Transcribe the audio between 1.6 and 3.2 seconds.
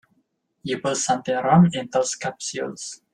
in those capsules.